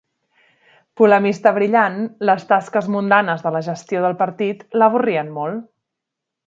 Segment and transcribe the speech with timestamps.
[1.01, 1.99] Polemista brillant,
[2.29, 5.67] les tasques mundanes de la gestió del partit l'avorrien molt.